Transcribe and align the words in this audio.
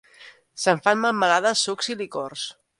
Se'n 0.63 0.81
fan 0.87 0.99
melmelades, 1.05 1.63
sucs 1.69 1.93
i 1.95 2.01
licors. 2.03 2.51